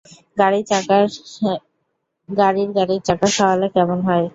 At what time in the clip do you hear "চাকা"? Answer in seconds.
3.07-3.27